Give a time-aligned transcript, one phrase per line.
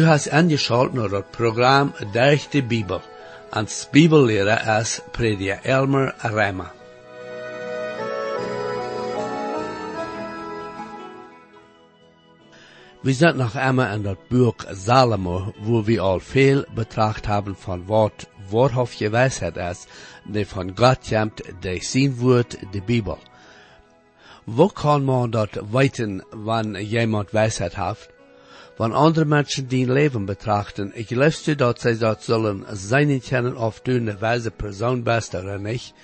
[0.00, 3.00] Du hast angeschaltet naar het programma Durch de Bibel.
[3.50, 6.72] Als Bibellehrer is prediker Elmer Reimer.
[13.02, 17.86] Wir sind noch einmal in das Buch Salomo, wo wir all viel betracht haben von
[17.86, 19.86] Wort wahrhaftige Weisheit ist,
[20.24, 23.18] die von Gott kommt, die sein Wort, die Bibel.
[24.46, 28.08] Wo kann man dort weten, wann jemand Weisheit hat?
[28.80, 33.82] Wann andere Menschen die Leben betrachten, ich löste dort, sie dort sollen seinen kennen auf
[33.86, 35.94] eine weise Person bist oder nicht,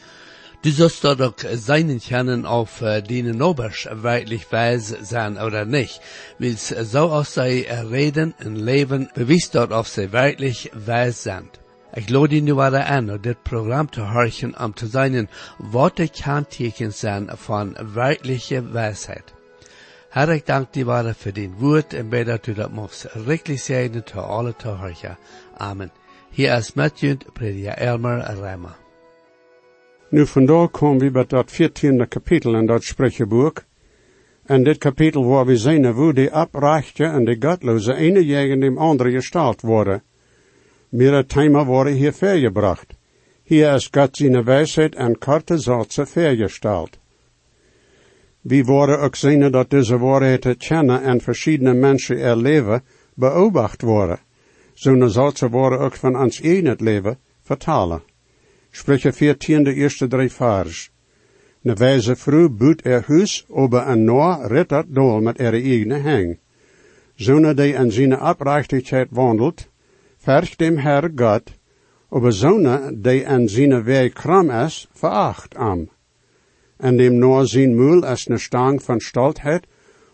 [0.62, 6.02] Du sollst dort auch seinen kennen auf äh, denen Obersch wirklich weise sein oder nicht.
[6.38, 11.60] Weil so aus sei Reden und Leben bewies dort, ob sie wirklich weise sind.
[11.94, 16.90] Ich lade ihn weiter an, um das Programm zu horchen, um zu seinen Worte Kanteken
[16.90, 19.35] sein von wirklicher Weisheit.
[20.10, 24.02] Herr, ich danke dir weiter für den Wort und bete, du das machst richtig sein
[24.06, 25.16] zu alle horchen.
[25.58, 25.90] Amen.
[26.30, 28.76] Hier ist Matthew, Prediger Elmer Reimer.
[30.10, 33.64] Nu vandaag komen we bij dat 14e kapitel in dat spreekboek.
[34.46, 38.74] En dit kapitel waar we zien hoe de oprechte en de godloze ene tegen de
[38.76, 40.02] andere gestalt worden.
[40.88, 42.94] Mehrere thema worden hier vergebracht.
[43.42, 46.98] Hier is God zijn wijsheid en korte Sätze vergestalt.
[48.48, 52.82] We worden ook zien dat deze waarheden kennen en verschillende mensen erleven,
[53.14, 54.18] beobacht worden.
[54.74, 58.02] Zo'n Sätze worden ook van ons het leven vertalen.
[58.70, 60.90] Sprüche 14, de eerste drie vers.
[61.60, 66.38] Ne wijze vrouw boet er huis, een noor rit dat dol met er eigen hang.
[67.14, 69.68] Zone die in zijn oprechtigheid wandelt,
[70.18, 71.52] vergt dem Herr God,
[72.08, 75.88] ober zone die in zijn weg kram is, veracht am.
[76.76, 79.66] En dem noor zijn moel is ne stang van stoltheid,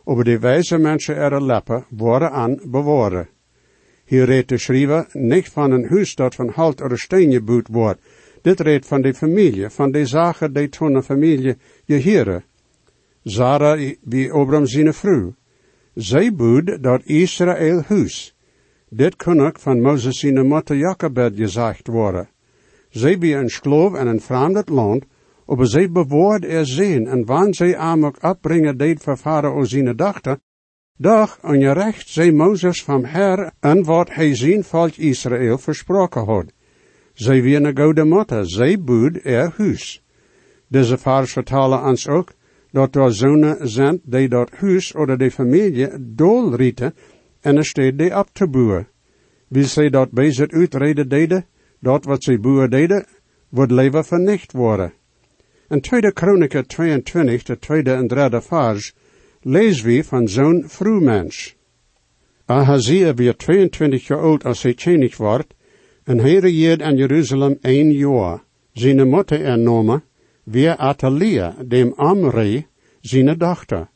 [0.04, 3.28] ober die wijze mensen er leppen worden aan beworen.
[4.04, 8.00] Hier redt de schrijver niet van een huis dat van halt oder steen geboet wordt,
[8.42, 12.44] dit redt van de familie, van de zaken die toen een familie heren.
[13.22, 15.34] Zara wie Obram zijn vrouw.
[15.94, 18.34] Zij boed dat Israël huis.
[18.88, 22.28] Dit kon ook van Mozes zijn moeder Jacobed gezegd worden.
[22.90, 25.04] Zij bij een schloof en een vreemd land,
[25.52, 29.96] aber zij bewoord er zijn, en wanneer zij am ook opbrengen deed voor vader zijn
[29.96, 30.38] dochter,
[30.96, 36.24] doch aan je recht zij Mozes van her en wat hij zien volk Israël versproken
[36.24, 36.52] had.
[37.12, 40.04] Zij wie een goede moeder, zij boed er huis.
[40.68, 42.32] Deze vers vertalen ons ook
[42.70, 46.94] dat er zonen zijn die dat huis oder de familie doelrieten
[47.40, 48.88] en er steed die op te boeren.
[49.48, 51.46] Wie zij dat bezig uitreden deden,
[51.80, 53.06] dat wat zij boeren deden,
[53.48, 54.92] wordt leven vernicht worden.
[55.72, 58.92] In 2 Kroniker 22, de tweede en derde vers,
[59.40, 61.54] lezen we van zo'n vroegmens.
[62.44, 65.54] Ahazia weer 22 jaar oud als hij tjenig wordt,
[66.04, 68.42] en hij regeerde in Jeruzalem een jaar.
[68.72, 70.02] Zijn moeder ernome,
[70.44, 72.66] weer Atalia, dem Amri,
[73.00, 73.88] zijn dochter.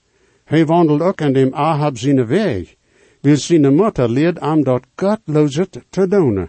[0.45, 2.75] Hij wandelt ook in dem Ahab zijn weg,
[3.21, 6.49] wil zijn moeder leert am dat godloosheid te doen.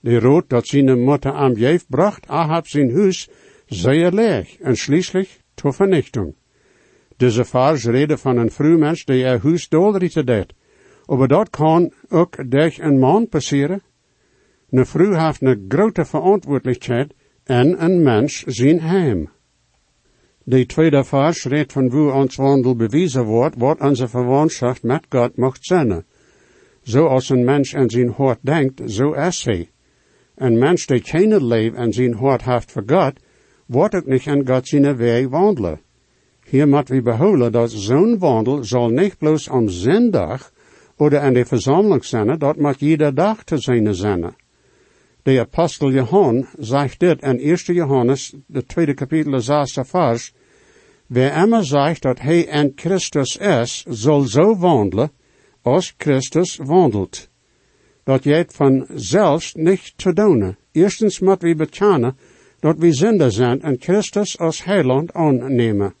[0.00, 3.28] De rood dat zijn moeder am jeef bracht Ahab zijn huis
[3.68, 6.34] zeer leeg en schließlich zur Vernichtung.
[7.16, 10.54] Deze vers reden van een vrouwmens die er huis deed.
[11.06, 13.82] Aber dat kan ook durch een man passeren.
[14.70, 17.14] Een vrouw heeft een grote verantwoordelijkheid
[17.44, 19.28] en een mens zijn heim.
[20.44, 25.36] De tweede vers redt van hoe ons wandel bewezen wordt, wat onze verwantschap met God
[25.36, 26.04] mocht zijn.
[26.82, 29.70] Zoals een mens in zijn hart denkt, zo is hij.
[30.34, 33.20] Een mens die geen leven in zijn hart heeft voor God,
[33.68, 35.80] wordt ook niet in God zijn weg wandelen.
[36.44, 40.52] Hier moet we behouden dat zo'n wandel zal niet bloos om zondag
[40.96, 44.34] oder in de verzameling zijn, dat moet jeder dag te zijn zijn.
[45.22, 50.32] De apostel Johannes zegt dit in 1 Johannes, de tweede kapitel, de zesde vers.
[51.06, 55.10] Wer immer zegt dat hij in Christus is, zal zo wandelen,
[55.62, 57.28] als Christus wandelt.
[58.04, 60.56] Dat jij het van zelfs niet te doen.
[60.72, 62.16] Eerstens moet we bekennen
[62.60, 65.94] dat we zinder zijn en Christus als heiland aannemen.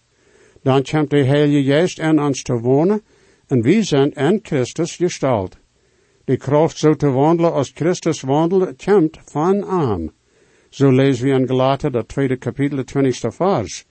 [0.62, 3.02] Dan komt de Heilige Geest in ons te wonen
[3.46, 5.56] en we zijn in Christus gestalt.
[6.24, 10.12] De kracht zo te wandelen als Christus wandelde, komt van aan.
[10.68, 13.84] Zo lezen we in Galaten, dat tweede kapitel, twintigste vers.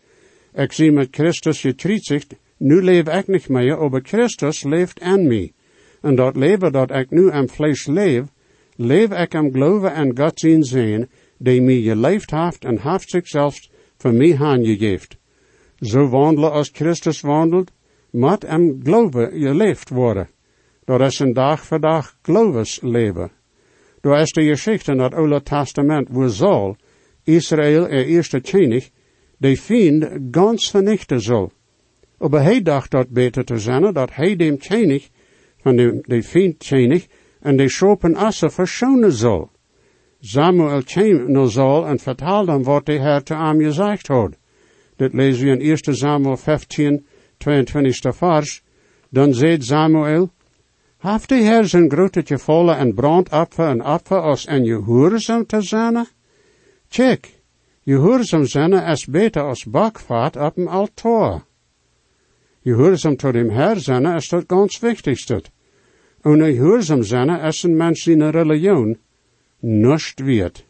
[0.53, 5.51] Ik zie met Christus gekruisigd, nu leef ik niet meer, aber Christus leeft in mij.
[6.01, 8.23] En dat leven dat ik nu am vlees leef,
[8.75, 13.59] leef ik am geloven en God zien zijn, die mij geleefd heeft en heeft zichzelf
[13.97, 15.17] voor mij aangegeven.
[15.79, 17.71] Zo wandelen als Christus wandelt,
[18.11, 20.29] moet am geloven geleefd worden.
[20.85, 23.31] Dat is een dag voor dag geloofsleven.
[24.01, 26.75] Door is de geschichte in het Oude Testament, wo zal
[27.23, 28.89] Israël er eerste tjenig,
[29.37, 31.51] de fiend ganz vernichten zal.
[32.17, 35.09] Maar hij dacht dat beter te zijn, dat hij dem tjenig,
[35.61, 37.07] van de, de fiend tjenig,
[37.39, 39.51] en de schopen asse verschonen zal.
[40.19, 44.37] Samuel kwam naar zal en vertaalde wat de Heer te hem gezegd had.
[44.95, 47.05] Dat lezen we in 1 Samuel 15,
[47.37, 48.61] 22 vers.
[49.09, 50.29] Dan zei Samuel,
[50.97, 56.07] Heeft de Heer zijn grote gevallen en brandopfer en opfer als en gehoorzaam te zijn?
[56.89, 57.41] Check,
[57.85, 61.45] gehoorzaam zijn is beter als bakvaart op een altaar.
[62.63, 65.43] Gehoorzaam tot dem Heer zijn is dat ganz wichtigste.
[66.21, 68.97] En gehoorzaam zijn is een mens in een religion
[69.59, 70.65] nust wird.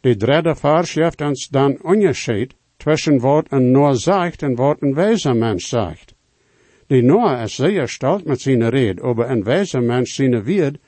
[0.00, 4.94] De derde vers geeft ons dan onderscheid tussen wat een Noah zegt en wat een
[4.94, 6.14] wijze mens zegt.
[6.86, 10.78] De Noah is zeer stolz met zijn red, over een wijze mens zijn wierd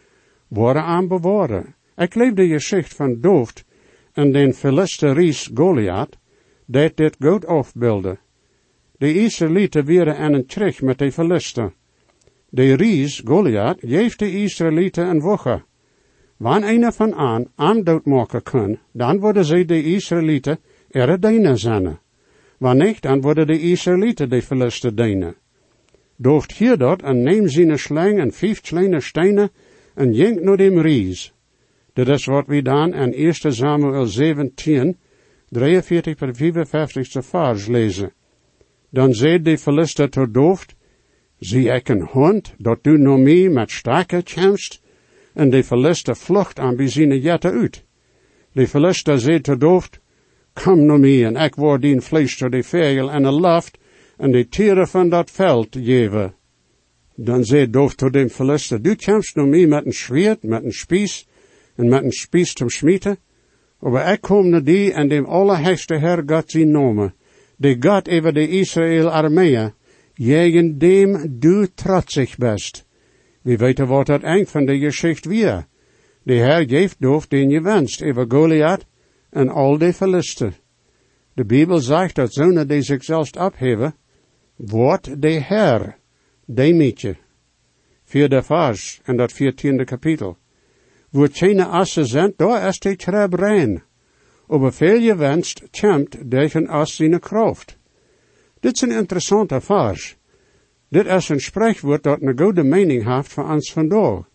[0.49, 1.75] worden aan beworen.
[1.97, 3.65] Ik leef de geschicht van Dooft
[4.13, 4.55] en den
[5.01, 6.19] Ries Goliath,
[6.67, 8.19] dat dit goed afbeelde.
[8.99, 11.73] De Israëlieten werden aan een terug met de Philister.
[12.49, 15.63] De Ries Goliath geeft de Israëlieten een woche.
[16.45, 20.59] Wanneer een van aan aan doodmaken kan, dan worden zij de Israëlieten
[20.91, 21.99] er dienen zijn.
[22.59, 25.35] Wanneer dan worden de Israëlieten de Philister dienen.
[26.17, 29.51] Dooft hier dat en neem zijn slang en vijf kleine stenen
[29.95, 31.33] en jenk naar dem ries.
[31.93, 34.97] Dat is wat we dan in 1 Samuel 17,
[35.49, 38.13] 43 per 55 vers lezen.
[38.91, 40.75] Dan zei de Philister tot Dooft,
[41.39, 44.83] zie ik een hond, dat du naar mij met sterke kämpst,
[45.35, 47.85] en de Philister vlucht aan bij zijn jette uit.
[48.53, 50.01] De Philister zei te Dooft,
[50.53, 53.79] kom naar mij en ik word dien vlees de vegel en de lucht
[54.17, 56.35] en de tieren van dat veld geven.
[57.15, 60.73] Dan zei Dooft tot de Philister, du kämpst naar mij met een schwert, met een
[60.73, 61.27] spies
[61.77, 63.19] en met een spies zum schmieten,
[63.79, 67.15] maar ik kom naar die en dem allerheiligste Herr God zijn nomen,
[67.57, 69.73] de God over de Israël armee,
[70.15, 72.85] jegen dem du trotsig best.
[73.45, 75.67] Wie weten wat het eind van de geschicht weer.
[76.23, 78.87] De Heer geeft doof den je wenst over Goliath
[79.31, 80.55] en al de Philisten.
[81.35, 83.95] De Bijbel zegt dat zonen die zichzelf opheven,
[84.57, 85.97] wordt de Heer,
[86.45, 87.17] de mietje.
[88.05, 90.37] Vierde vers en dat veertiende kapitel.
[91.11, 93.83] Wo tjene asse zendt, daar is de treb rein.
[94.47, 97.77] Over veel je wenst, kämpt tegen as zijn kracht.
[98.61, 100.17] Dit is een interessante vers.
[100.95, 104.29] Dit is een spreekwoord dat een goede mening heeft voor ons vandaag.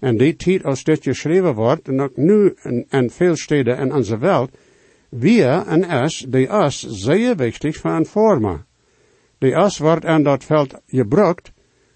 [0.00, 2.54] En die tijd als dit geschreven wordt, en ook nu
[2.88, 4.56] in, veel steden in onze wereld,
[5.08, 8.66] wir en es, die as, zeer wichtig voor een vormen.
[9.38, 11.52] Die as wordt aan dat veld gebruikt,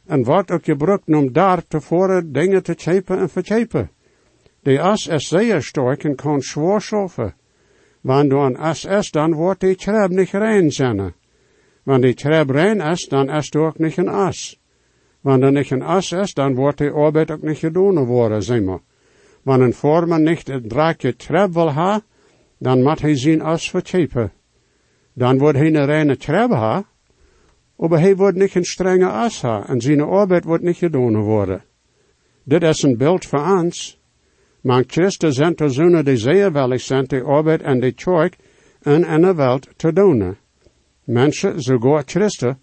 [0.07, 3.91] en wordt ook gebruikt om daar tevoren dingen te chepen en verchepen.
[4.63, 7.35] Die as is zeer sterk en kan zwaar schoven.
[8.01, 10.71] Wanneer een as is, dan wordt die treb niet rein.
[11.89, 14.59] Wanneer die treb rein is, dan is er ook niet een as.
[15.21, 18.63] Wanneer er niet een as is, dan wordt die arbeid ook niet gedaan worden, zeg
[18.63, 18.81] maar.
[19.43, 22.01] Wanneer een vormer niet een draakje treb wil ha,
[22.59, 24.33] dan moet hij zijn as verchepen.
[25.13, 26.85] Dan wordt hij een reine treb ha,
[27.77, 31.65] maar hij wordt niet een strenge as ha, en zijn arbeid wordt niet gedaan worden.
[32.43, 34.01] Dit is een beeld voor ons.
[34.61, 38.37] Maar Christen zijn de zonen die zeer wellig zijn de arbeid en kerk
[38.81, 40.37] en in de wereld te doen.
[41.09, 42.59] Mensen, sogar Christen,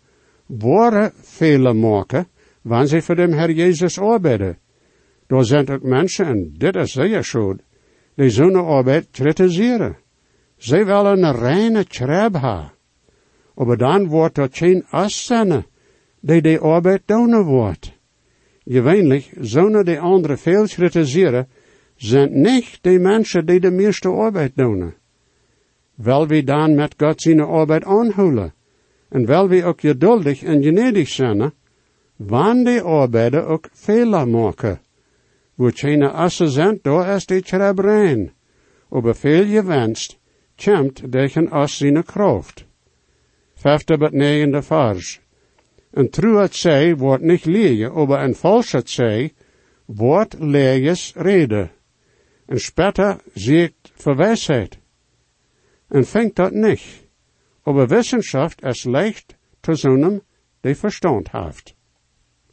[0.45, 2.27] worden Fehler maken,
[2.61, 4.57] wanneer ze voor dem Herr Jezus arbeiden.
[5.27, 7.61] Daar zijn ook mensen, en dit is zeer schuld,
[8.15, 9.97] die zo'n arbeid kritiseren.
[10.57, 12.71] Ze willen een reine treb hebben.
[13.55, 15.65] Maar dan wordt er geen zijn,
[16.19, 17.93] die de arbeid doen wordt.
[18.65, 21.47] Gewöhnlich, zonen die anderen veel kritiseren,
[21.95, 24.93] zijn niet de mensen die de meeste arbeid doen.
[25.95, 28.53] Wel we dan met God zijn arbeid aanhouden.
[29.09, 31.51] En wel we ook geduldig en gnedig zijn,
[32.15, 34.79] wanneer de arbeider ook Fehler maken.
[35.55, 38.31] Wo keine Asse sind, da ist die Schreiberein.
[38.89, 40.17] Aber viel gewenst,
[40.55, 42.65] kämmt tegen as zijn kracht.
[43.55, 45.19] Vijfde bet negende vers.
[45.91, 49.33] Een truet zij wordt niet liegen, aber een valse zij
[49.85, 51.69] wordt leges rede.
[52.45, 54.77] En später siegt verwijsheid.
[55.95, 56.87] En fängt dat nicht.
[57.63, 60.21] Aber Wissenschaft is leicht zu zonem,
[60.63, 61.75] die Verstand haft.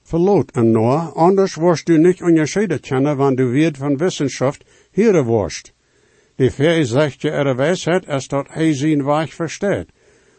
[0.04, 5.26] Verloot en Noah, anders wirst du nicht unterscheiden kennen, wann du wird von Wissenschaft hier
[5.26, 5.74] wirst.
[6.38, 9.88] Die Fee sagt ja ihre Weisheit, als hij zijn Weg versteht.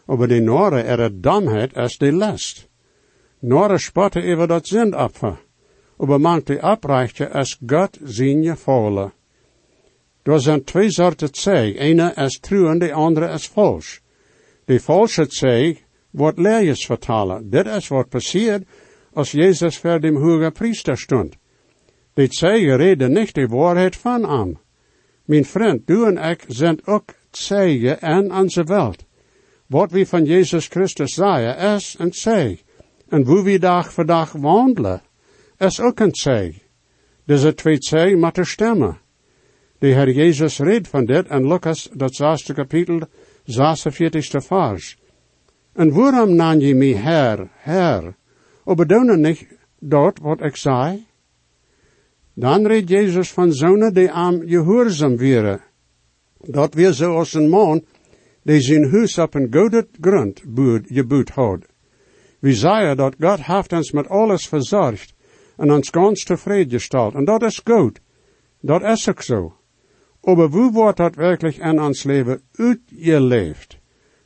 [0.07, 2.69] Aber die Nore ihre Dummheit, als die Last.
[3.41, 5.39] Nore spotten über dat Sindopfer.
[6.03, 9.11] aber manche abreichen als Gott zijn gevallen.
[10.23, 14.01] Er zijn twee soorten zei, ene als true en de andere als vals.
[14.65, 17.49] De valse zei wordt leerjes vertalen.
[17.49, 18.63] Dit is wat passiert
[19.13, 21.35] als Jezus voor dem hoge priester stond.
[22.13, 24.59] Die zei reden niet de waarheid van aan.
[25.25, 29.05] Mijn vriend, du en ik zijn ook zeigen en onze welt.
[29.67, 32.61] Wat we van Jezus Christus zeggen is een zei.
[33.07, 35.01] En hoe we dag voor dag wandelen,
[35.57, 36.61] is ook een zei.
[37.25, 39.02] Deze twee zei moeten stemmen.
[39.83, 42.99] De Heer Jezus redt van dit en Lucas, dat zesde kapitel,
[43.43, 44.97] 46 vers.
[45.73, 46.95] En waarom nam je mij
[47.63, 48.15] Heer?
[48.63, 49.47] Aber doen niet
[49.79, 51.05] dat wat ik zei?
[52.33, 55.61] Dan reed Jezus van zonen die aan gehoorzaam waren.
[56.37, 57.83] Dat weer zoals een man
[58.43, 60.43] die zijn huis op een goede grond
[60.85, 61.65] gebouwd had.
[62.39, 65.13] We zeiden dat God heeft ons met alles verzorgd
[65.57, 67.13] en ons ganz tevreden gesteld.
[67.13, 67.99] En dat is goed.
[68.59, 69.53] Dat is ook zo.
[70.23, 73.77] Aber hoe wordt dat werkelijk in ons leven uitgeleefd?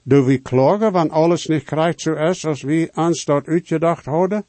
[0.04, 4.46] Do we klagen, wanneer alles niet krijgt zo is als we ons dat uitgedacht hadden?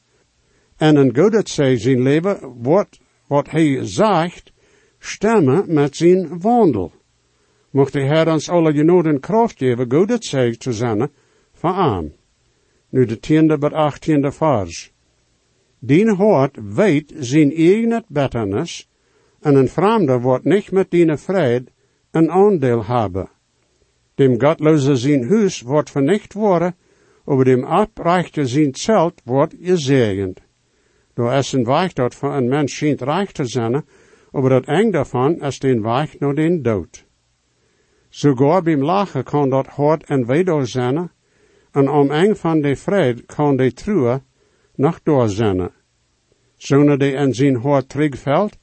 [0.77, 4.51] En een goede zijn leven wordt wat hij zegt,
[4.99, 6.91] stemmen met zijn wandel.
[7.69, 11.09] Mocht de Heer ons alle genoten kracht geven, goed het zegt te zijn,
[11.53, 12.11] van aan.
[12.89, 14.91] Nu de tiende bij achttiende vers.
[15.79, 18.88] Dien hart weet zijn eigen betternis,
[19.41, 21.65] en een vreemde wordt niet met die vrede
[22.11, 23.29] een aandeel hebben.
[24.15, 26.75] Dem gottloze zijn huis wordt vernicht worden,
[27.25, 30.39] over dem abreichte zijn zelt wordt gezegend.
[31.13, 33.85] Door een weg dat voor een mens schijnt rijk te zijn,
[34.31, 37.05] maar dat eng daarvan is den weg naar den dood.
[38.09, 41.11] Sogar beim lachen kan dat hard en weder zijn,
[41.71, 44.21] en om eng van de vrede kan de truwe
[44.75, 45.71] nog door zijn.
[46.57, 48.57] Zonder de in zijn hart terugvalt,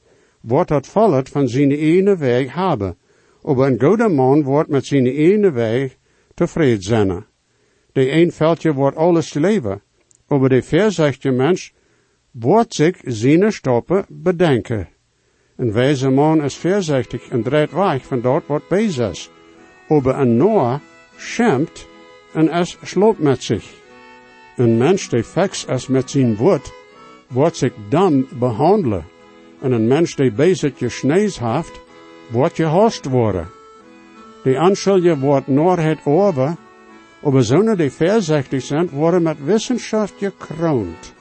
[0.47, 2.97] wordt dat vallet van zijn ene weg hebben,
[3.43, 5.97] aber een goede man wordt met zijn ene weg
[6.33, 7.25] tevreden zijn.
[7.91, 9.81] De een veldje wordt alles te leven,
[10.27, 11.73] aber de verzegde mens
[12.31, 14.89] wordt zich zijn stoppen bedenken.
[15.55, 19.29] Een wijze man is voorzichtig en draait weg van dat wat bezig is.
[19.89, 20.79] Aber een Noah
[21.17, 21.87] schämt
[22.33, 23.65] en is sloopt met zich.
[24.55, 26.71] Een mens die fix is met zijn woord,
[27.27, 29.05] wordt zich dan behandelen.
[29.61, 31.79] En een mens die bezig je snees heeft,
[32.31, 33.47] wordt je host worden.
[34.43, 36.55] Die aanschulje wordt nooit het over,
[37.23, 41.13] aber zonen die voorzichtig zijn, worden met wetenschap gekroond.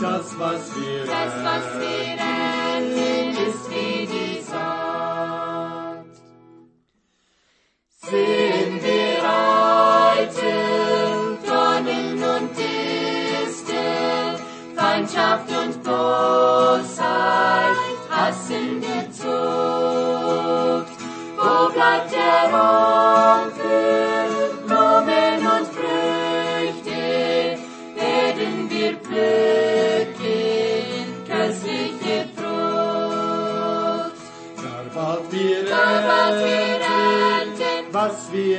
[0.00, 2.57] Das was wir das, was wir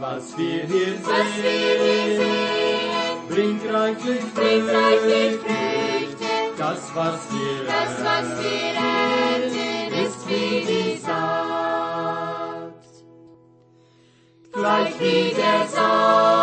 [0.00, 2.20] was wir hier Was sehen,
[3.28, 6.26] bringt reichlich bringt reichlich Früchte,
[6.58, 12.82] das was wir das, was wir ernten, ist wie die Saat.
[14.52, 16.37] Gleich wie der Same,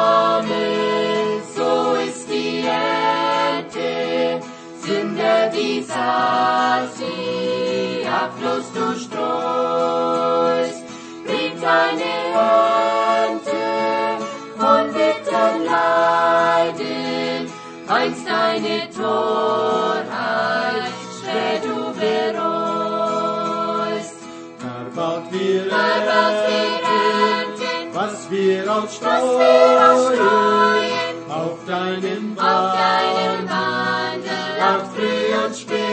[6.96, 10.84] sie Abfluss du streust,
[11.26, 13.64] bringt deine Ernte
[14.58, 17.42] von bitteren Leiden,
[17.88, 19.24] einst deine Torheit,
[21.18, 23.36] spät du bereust.
[24.60, 25.64] Verbaut wir,
[27.94, 29.16] was wir ausstreuen,
[31.30, 33.50] auf deinem Wandel,
[34.62, 35.85] auf früh und spät.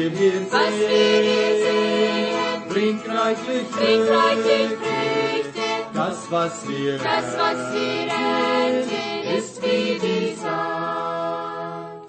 [0.00, 5.60] Was wir hier was wir hier sehen, bringt reichlich bringt Früchte.
[5.92, 12.08] Das, was wir Das, was wir ernten, ist wie die Saat.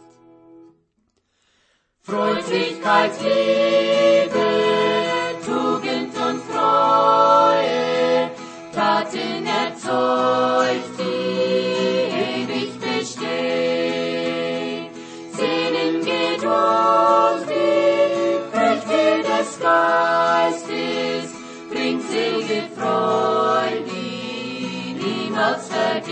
[2.01, 4.48] Freundlichkeit, Liebe,
[5.45, 8.29] Tugend und Treue,
[8.74, 10.80] Taten erzeugt,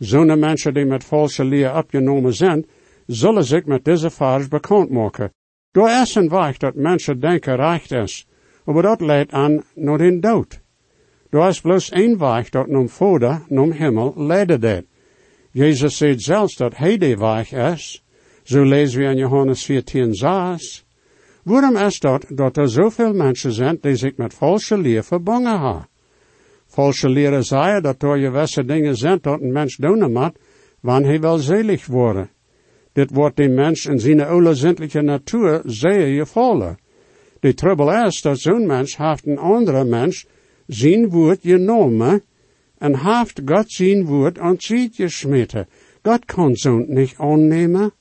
[0.02, 2.66] Zo'n mensen die met valse leer abgenomen zijn,
[3.06, 5.32] zullen zich met deze vaars bekend maken.
[5.71, 8.26] Door is een weg dat mensen denken recht is,
[8.64, 10.61] maar dat leidt aan naar den dood.
[11.30, 14.85] Door is bloos één weg dat nom Vader, nom Himmel, leiden dat.
[15.50, 18.04] Jezus zegt zelfs dat hij de weg is,
[18.42, 20.85] zo lezen we in Johannes 14, 6.
[21.42, 25.90] Waarom is dat dat er zoveel mensen zijn die zich met valse leer verbangen hebben?
[26.73, 30.38] Falsche leren zeggen dat er gewisse dingen zijn dat een mens doen moet,
[30.81, 32.30] wanneer hij wel zelig worden.
[32.93, 36.78] Dit wordt de mens in zijn oorlozindelijke natuur zeer gevallen.
[37.41, 40.26] De trouble is dat zo'n mens heeft een andere mens
[40.67, 42.23] zijn woord genomen
[42.78, 45.69] en heeft God zijn woord aan zich gesmeten.
[46.02, 47.93] God kan zo'n niet aannemen.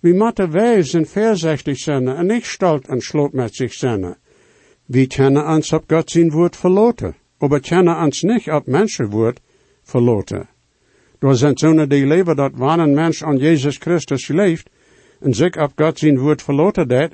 [0.00, 4.16] We moeten wijs en voorzichtig zijn en niet stolt en sloop met zich zijn.
[4.84, 9.40] We kennen ons op God zijn woord verloten, aber kennen ons niet op mensenwoord
[9.82, 10.48] verloten.
[11.18, 14.70] Door zijn zonen die leven dat wanneer een mens aan Jezus Christus leeft
[15.20, 17.12] en zich op God zijn woord verloten dat,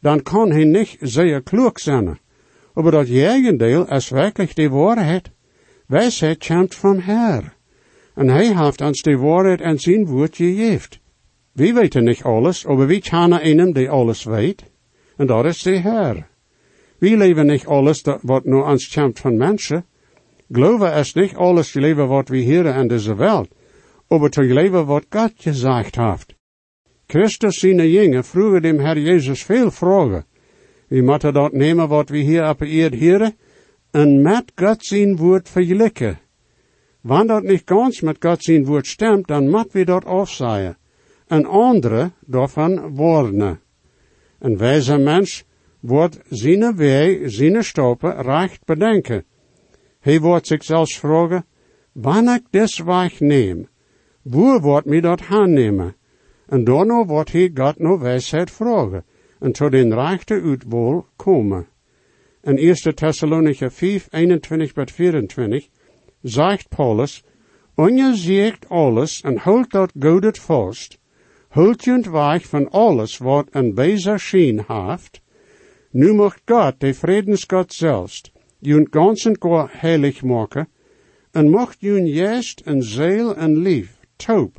[0.00, 2.18] dan kan hij niet zeer klug zijn.
[2.74, 5.30] Aber dat Gegenteil is werkelijk de waarheid.
[5.86, 7.54] Wijsheid komt van Herr.
[8.14, 10.90] En hij heeft ons de waarheid en zijn woord gegeven.
[11.52, 14.62] We weten niet alles, aber we kennen einem die alles weet.
[15.16, 16.26] En dat is de Herr.
[17.04, 19.84] We leven niet alles dat wat nu ons komt van mensen.
[20.50, 23.48] Geloven is niet alles te leven wat we hier in deze wereld,
[24.08, 26.34] aber te leven wat God gezegd heeft.
[27.06, 30.24] Christus zijn jongen vroegen dem Herr Jezus veel vragen.
[30.88, 33.36] We moeten dat nemen wat we hier op hieren,
[33.90, 36.18] en met God zijn woord vergelijken.
[37.00, 40.76] Wanneer dat niet ganz met God zijn woord stemt, dan moet we dat afzaaien.
[41.26, 43.60] En andere daarvan warnen.
[44.38, 45.44] Een wijze mens
[45.86, 49.24] wordt zijn wij, zijn stappen recht bedenken.
[50.00, 51.44] Hij wordt zich zelfs vragen,
[51.92, 53.68] wanneer ik des weg neem,
[54.22, 55.96] wo wordt mij dat aannemen?
[56.46, 59.04] En daarna wordt hij God naar wijsheid vragen,
[59.38, 61.66] en tot den rechte uitwol komen.
[62.42, 65.68] In 1 Thessalonicher 5, 21 tot 24
[66.22, 67.24] zegt Paulus,
[68.12, 70.98] zegt alles en houdt dat godet vast,
[71.48, 75.22] houdt je weg van alles wat een bezer schien heeft,
[75.94, 80.68] nu mocht God, de vredensgod zelfs, je ganzen går heilig maken,
[81.30, 84.58] en mocht je juist en ziel en lief, taub,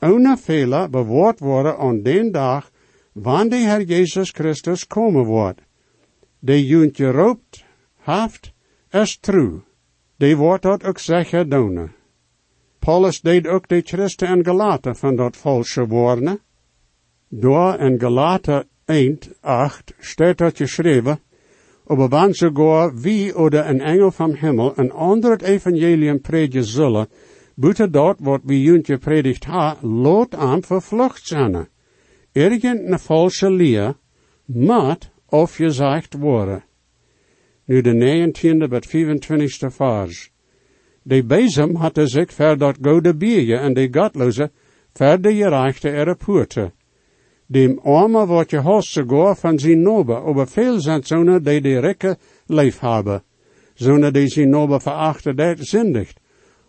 [0.00, 2.70] ohne Fehler bewaard worden aan den dag,
[3.12, 5.60] wanneer de Herr Jezus Christus komen wordt.
[6.38, 7.64] De junt geroopt
[7.96, 8.52] heeft,
[8.90, 9.62] is true.
[10.16, 11.90] De wordt dat ook zeggen doen.
[12.78, 16.40] Paulus deed ook de Christen en Galaten van dat valse woorden.
[17.28, 21.18] Door in Galaten 1, 8 staat dat geschreven,
[21.86, 27.06] aber wann sogar wie oder ein Engel vom Himmel ein anderes Evangelium predigen zullen,
[27.54, 31.68] buiten dat wat wie junt gepredigt ha, lot aan vervlucht zijn.
[32.32, 33.94] Irgendeine falsche leer
[34.46, 36.64] moet afgezegd worden.
[37.64, 40.30] Nu de 19e tot 25e vers.
[41.02, 44.50] De bezem hatte zich ver dat gode bierje en de godloze
[44.92, 46.72] ver de gerechte ere poorte.
[47.50, 51.78] Dem arme wordt je host sogar van zijn nobe, aber veel zijn zonen die de
[51.80, 53.22] rikke lief hebben.
[53.74, 56.20] Zonen die zijn nobe verachten, dat zindigt.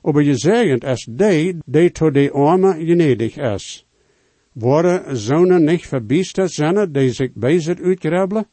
[0.02, 3.86] Aber gezegend is die, die to de arme genedig is.
[4.54, 8.48] Worden zonen niet verbiesterd zijn, die zich bezig uitgrabbelen?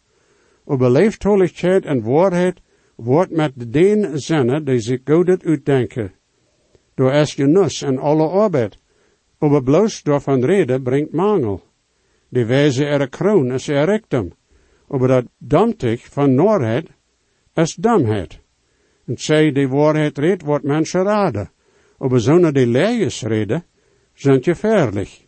[0.67, 2.61] Aber leeftoligheid en waarheid
[2.97, 6.13] wordt met den zinnen die zich godet uitdenken.
[6.97, 8.79] door es genus en alle arbeid.
[9.39, 11.61] Aber bloos door van reden brengt mangel.
[12.29, 14.33] De wijze er kroon is er rectum.
[14.89, 16.89] Aber dat domtig van noorheid
[17.55, 18.41] is domheid.
[19.07, 21.51] En zij die waarheid redt, wordt mensen raden.
[21.99, 23.65] Aber zonder die lees reden,
[24.15, 25.27] zijn gefährlich.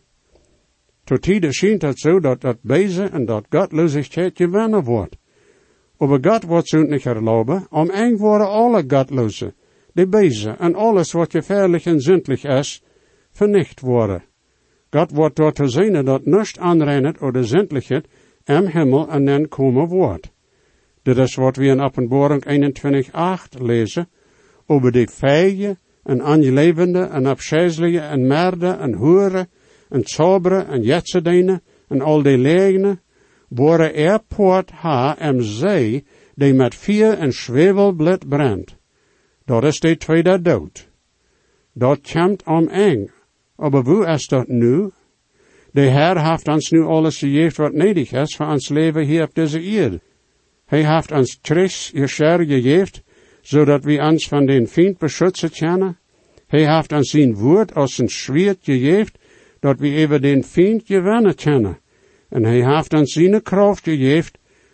[1.03, 5.17] Tot tijden schijnt het zo dat dat Beze en dat Gottlosigkeit gewinnen wordt.
[5.97, 9.53] Aber Gott wordt zo niet erlauben, om eng worden alle Gottlosen,
[9.93, 12.83] die Beze en alles wat gefährlich en zindlich is,
[13.31, 14.23] vernicht worden.
[14.91, 18.07] God wordt door te zien dat niets aanrennet oder zindlichheid
[18.45, 20.31] am Himmel en dan komen wordt.
[21.03, 22.43] Dit is wat we in Openbaring
[23.53, 24.09] 21.8 lezen,
[24.65, 29.49] over die feien en aangelevende en afscheidselijke en merde en hoeren
[29.89, 33.01] en zobere en jetsedenen en al die leegnen,
[33.47, 38.75] worden er poort ha en zee die met vier en zwevelblad brandt.
[39.45, 40.87] Dat is de tweede dood.
[41.73, 43.09] Dat om eng.
[43.59, 44.91] Aber wo is dat nu?
[45.71, 49.35] De Heer heeft ons nu alles gegeven wat nodig is voor ons leven hier op
[49.35, 49.99] deze aarde.
[50.65, 53.03] Hij heeft ons Chris Jesher gegeven,
[53.41, 55.97] zodat we ons van den Feind beschützen kunnen.
[56.47, 59.13] Hij heeft ons zijn woord als een schwert gegeven,
[59.59, 61.79] dat we even den Feind gewinnen kunnen.
[62.29, 64.31] En hij heeft ons zijn kracht gegeven,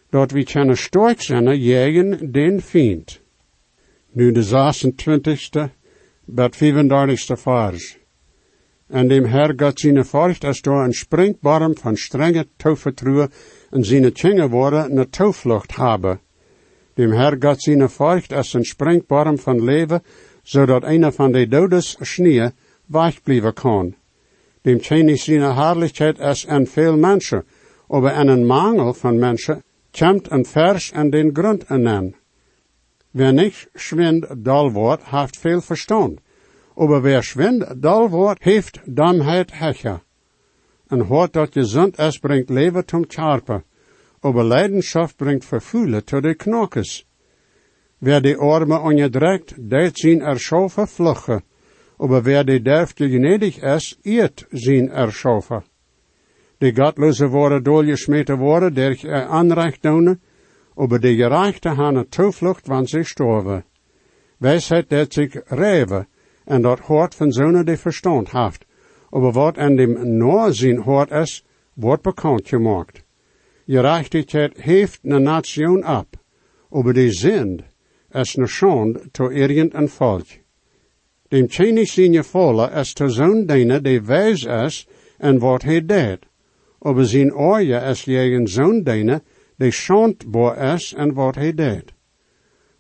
[0.10, 3.22] dat we kunnen sterk zijn tegen den Feind.
[4.12, 5.70] Nu de 26e,
[6.26, 8.05] bet 35e vers.
[8.88, 13.30] En dem Herr Gott seine Furcht, als door een springbarm van strenge tovertruhe
[13.72, 16.20] en seine Tjenge worden na toevlucht hebben.
[16.94, 20.04] Dem Herr Gott seine Furcht, als een springbarm van leven,
[20.44, 22.52] zodat einer van de dodes sneeuw
[22.86, 23.96] weich blijven kan.
[24.62, 27.44] Dem tjene seine Herrlichkeit als en veel mensen,
[27.88, 32.14] aber einen Mangel van mensen, kämmt een vers en den grond aan.
[33.12, 34.26] Wer nicht schwind
[34.74, 36.20] wordt, heeft veel verstand.
[36.78, 40.02] Aber wer schwind dal wordt, heeft damheid hecher.
[40.88, 43.64] En hoort dat gezond is, brengt leven zum Charpen.
[44.22, 47.06] Aber Leidenschaft brengt verfühle tot de knokkes.
[48.00, 51.44] Wer die Arme onderdrekt, deed zien er zo vervluchten.
[51.98, 55.64] Aber wer die derfte gnädig is, eert zien er schoven.
[56.60, 60.20] Die gottloze worden doorgesmeten worden, der er aanrecht doen,
[60.76, 63.64] aber die gerechte han een toevlucht, want ze storven.
[64.38, 66.08] Wijsheid deed zich reven,
[66.46, 68.66] en dat hoort van zonen die verstand heeft.
[69.10, 73.04] Aber wat an dem Noorzien hoort is, wordt bekend gemaakt.
[73.68, 76.16] Gerechtigheid heeft een nation ab,
[76.70, 77.64] aber die zind
[78.12, 80.28] is ne schand to irgend een volk.
[81.30, 86.20] Dem zien je volle is to zo'n dene die wijs is en wat hij deed.
[86.80, 89.22] Aber zijn oorje is jegen zo'n dene
[89.58, 91.94] die schandbaar is en wat hij deed.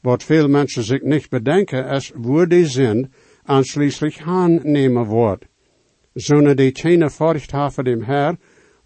[0.01, 3.07] Wat veel mensen zich niet bedenken is, wo die zind
[3.45, 5.45] aanschließlich aannemen wordt.
[6.17, 8.37] Zonen die keine Furcht haben dem Herr,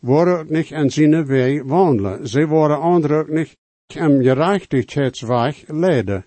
[0.01, 2.25] worden ook nicht an seine Weg wandelen.
[2.25, 3.57] Sie worden andere ook nicht
[3.97, 6.23] am Gerechtigkeitsweg leiden.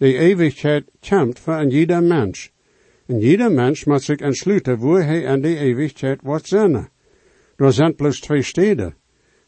[0.00, 2.52] Die Ewigkeit kämpft für ein jeder Mensch.
[3.08, 6.88] En jeder Mensch muss sich entschließen, wo er an die Ewigkeit wird sein.
[7.58, 8.94] Da sind bloß zwei Städte.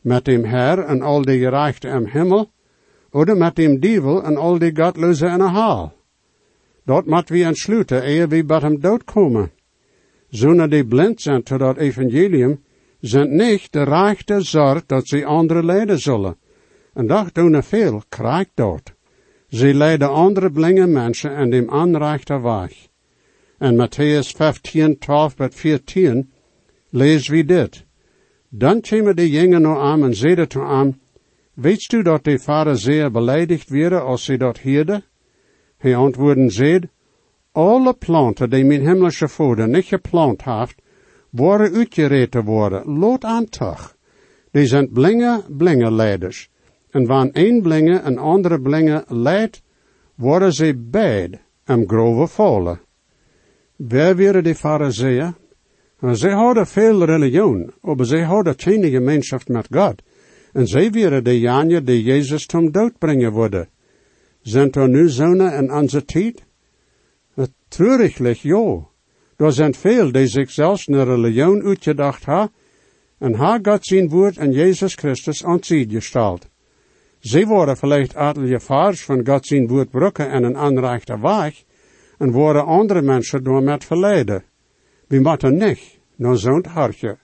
[0.03, 2.46] Mit dem Herr und all die Gerechten im Himmel,
[3.12, 5.92] oder mit dem Dievel und all die Gottlose in der Hall.
[6.85, 9.51] Dort moet we entschließen, ehe we bij hem dood komen.
[10.29, 12.62] Zonen die blind zijn tot dat evangelium,
[13.01, 16.37] zijn niet de rechte zorg dat ze andere leiden zullen.
[16.94, 18.92] En dat doen er veel, krijgt dat.
[19.49, 22.88] Ze leiden andere blinge mensen en dem aanrechte weg.
[23.59, 26.33] En Matthäus 15, 12 tot 14,
[26.90, 27.85] lees wie dit.
[28.49, 30.99] Dan komen de jongen naar aan en zeiden tot aan,
[31.55, 35.05] Weet du dat de Pharisäer beleidigt werden als ze dat hierden?
[35.85, 36.87] Hij antwoordde zeid,
[37.53, 40.83] alle planten die mijn hemelse vader niet geplant heeft,
[41.31, 43.97] worden uitgereten worden, lood aan toch.
[44.51, 46.49] Die zijn blinge, blinge leiders.
[46.90, 49.62] En wanneer een blinge een andere blinge leidt,
[50.14, 52.81] worden ze beid en grove vallen.
[53.77, 55.35] Wer waren die fariseeën?
[56.14, 60.03] Ze hadden veel religie, maar ze hadden geen gemeenschap met God.
[60.53, 63.68] En zij waren de janje die Jezus zum dood brengen worden.
[64.47, 66.45] Sind er nu zonen in onze tijd?
[67.35, 68.87] Natuurlijk, ja.
[69.37, 72.51] Er zijn veel die zich zelfs een religion uitgedacht ha,
[73.19, 76.49] en ha God zijn woord en Jezus Christus aan gesteld.
[77.19, 81.65] Ze worden vielleicht adelige vaars van God zijn woord en een aanrechte weg,
[82.19, 84.45] en worden andere mensen door met verleiden.
[85.07, 87.19] We moeten niet, naar zo'n hartje.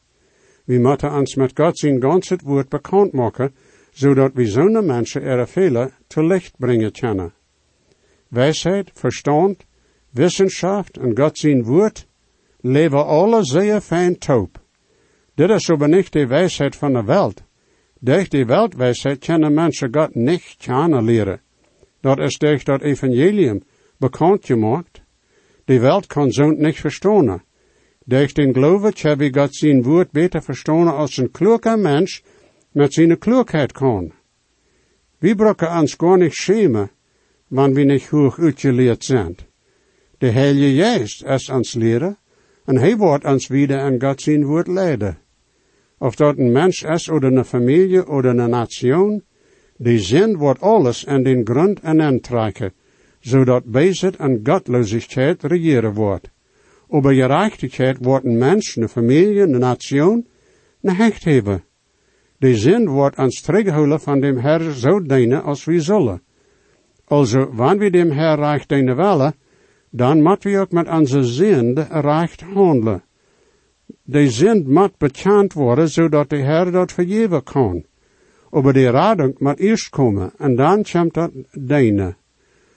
[0.65, 3.55] We moeten ons met God zijn ganse woord bekend maken,
[3.91, 7.33] zodat we zo'n mensen er vele te licht brengen kunnen.
[8.29, 9.65] Wijsheid, verstand,
[10.11, 12.07] Wissenschaft en God zijn woord
[12.61, 14.59] leven alle zeer fijn taub.
[15.35, 17.43] Dit is aber nicht die wijsheid van de wereld.
[18.03, 21.41] Durch die Weltweisheit kunnen mensen God niet kennen leren.
[22.01, 23.63] Dat is durch dat evangelium
[23.99, 25.03] bekannt gemacht.
[25.65, 27.43] Die Welt kan zo niet verstaan.
[28.05, 32.23] Durch den Glaube hebben God zijn woord beter verstaan als een kloker mens
[32.73, 34.13] met zijn kloekheid kan.
[35.19, 36.91] We brauchen ons gar nicht schämen,
[37.49, 39.47] wann wir nicht hoch uitgeleerd sind.
[40.19, 42.17] De Heilige Geest is ons leren,
[42.65, 45.19] en hij wordt ons wieder aan God zijn woord leiden.
[45.99, 49.23] Of dat een mens is, oder een familie, oder een nation,
[49.77, 52.73] die zin wordt alles aan den grond en aantrekken,
[53.21, 56.31] zodat bezit en godloosheid regeren wordt.
[56.89, 60.27] Over gerechtigheid wordt een mens, een familie, een nation,
[60.81, 61.65] een hecht hebben.
[62.41, 66.23] De zin wordt ons terughouden van dem Herr zo dienen als we zullen.
[67.05, 69.35] Also, wanneer we dem Herr recht dienen willen,
[69.91, 73.03] dan moeten we ook met onze zin recht handelen.
[74.03, 77.85] De zin moet bekend worden, zodat de Herr dat vergeven kan.
[78.51, 82.17] Aber de radung moet eerst komen, en dan komt dat dienen.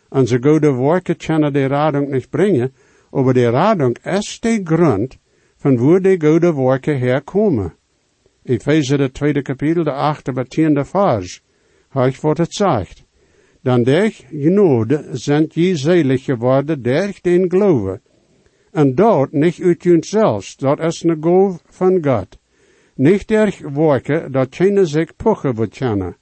[0.09, 2.73] Onze goede werken kunnen de radung niet brengen,
[3.11, 5.17] aber de radung is de grond
[5.57, 7.73] van waar de goede werken herkomen.
[8.43, 11.41] Epheser, de tweede kapitel, de achte bij tiende vers.
[11.89, 13.03] Heuch wordt het zegt.
[13.61, 18.01] Dan durch genode zijn je selig geworden durch den Glaube.
[18.71, 22.37] En dat niet uit jezelf, dat is een goof van God.
[22.95, 26.15] Niet durch werken, dat keine zich puchen wordt kennen.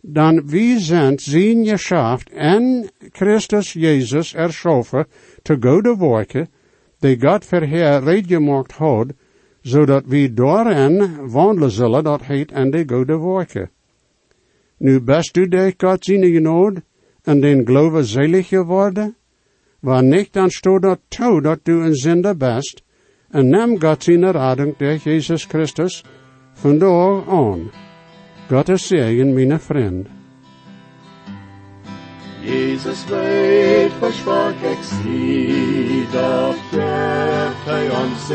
[0.00, 5.06] Dan wie zijn zien geschaft en Christus Jezus erschaffen
[5.42, 6.48] te gode werken,
[6.98, 9.06] die God verheer redgemaakt had,
[9.66, 13.70] zodat we daarin wandelen zullen, dat heet en de goede werken.
[14.76, 16.80] Nu best u de God zien genood
[17.22, 19.16] en den geloven zelig geworden?
[19.80, 22.82] Waar niet dan stoot dat toe dat du een zinder best,
[23.30, 26.04] en neem zijn rading door Jezus Christus
[26.52, 27.70] van de aan.
[28.48, 30.06] God is zegen, mijn vriend.
[32.40, 38.26] Jesus weet versprach ik zie, dat geeft hij ons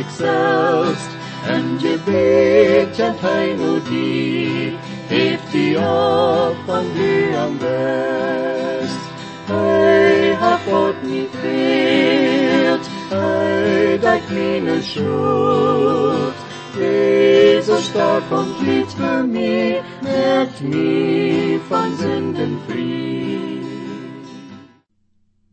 [1.47, 4.77] en je weet kent hij nu die,
[5.08, 8.99] heeft die op van die aan best.
[9.45, 16.34] Hij hat God niet veelt, hij dat mijn schuld.
[16.77, 23.12] Jezus starb und litt für mich, merkt mich von Sünden frei.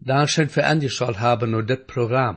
[0.00, 2.36] Dankeschön für angeschaut haben und das Programm.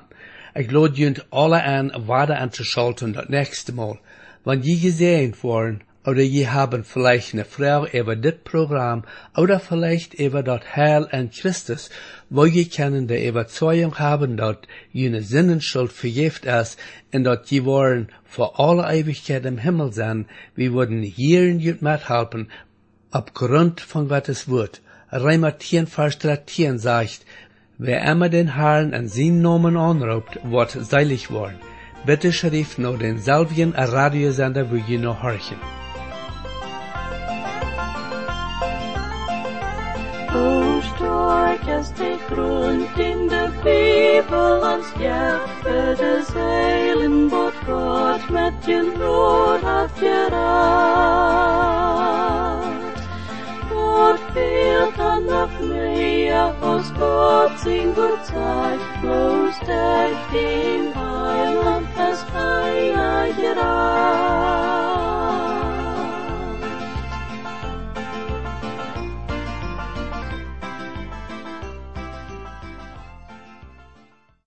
[0.53, 3.99] Ich lade junt alle an, weiter anzuschalten das nächste Mal.
[4.43, 9.05] Wenn je gesehen worden, oder je haben vielleicht eine Frau über das Programm,
[9.37, 11.89] oder vielleicht über das Heil an Christus,
[12.29, 14.57] wo je können die Überzeugung haben, dass
[14.91, 16.77] jene Sinnenschuld vergift ist,
[17.13, 21.81] und dass je wollen vor aller Ewigkeit im Himmel sein, wir würden hier in jut
[21.81, 22.51] mithelfen,
[23.11, 24.81] aufgrund von Gottes Wort.
[25.11, 27.25] Reimer 10, Vers 13 sagt,
[27.83, 31.59] Wer immer den Herrn an seinen Namen anruft, wird seilig worden.
[32.05, 35.57] Bitte schrift nur den selben Radiosender, wo ihr noch horchen.
[42.29, 43.21] Grund in
[49.65, 51.80] hat gerat.
[54.01, 61.57] Gott führt dann af mig, aus hos Gott sin Gud sej, most af din vej,
[61.57, 62.25] og fast